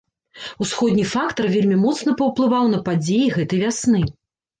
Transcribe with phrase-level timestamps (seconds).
[0.65, 4.01] Усходні фактар вельмі моцна паўплываў на падзеі гэтай вясны.